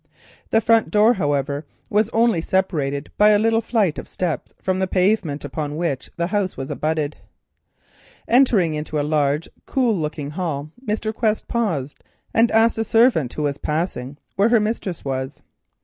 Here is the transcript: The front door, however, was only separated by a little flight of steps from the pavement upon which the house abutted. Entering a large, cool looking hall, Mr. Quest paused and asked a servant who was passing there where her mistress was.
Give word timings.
The 0.49 0.61
front 0.61 0.89
door, 0.89 1.13
however, 1.13 1.63
was 1.87 2.09
only 2.09 2.41
separated 2.41 3.11
by 3.19 3.29
a 3.29 3.37
little 3.37 3.61
flight 3.61 3.99
of 3.99 4.07
steps 4.07 4.51
from 4.59 4.79
the 4.79 4.87
pavement 4.87 5.45
upon 5.45 5.75
which 5.75 6.09
the 6.17 6.25
house 6.25 6.57
abutted. 6.57 7.17
Entering 8.27 8.75
a 8.75 9.03
large, 9.03 9.47
cool 9.67 9.95
looking 9.95 10.31
hall, 10.31 10.71
Mr. 10.83 11.13
Quest 11.13 11.47
paused 11.47 12.03
and 12.33 12.49
asked 12.49 12.79
a 12.79 12.83
servant 12.83 13.33
who 13.33 13.43
was 13.43 13.59
passing 13.59 14.13
there 14.15 14.23
where 14.37 14.49
her 14.49 14.59
mistress 14.59 15.05
was. 15.05 15.43